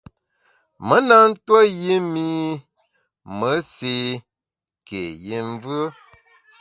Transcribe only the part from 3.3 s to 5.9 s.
me séé ké yi mvùe.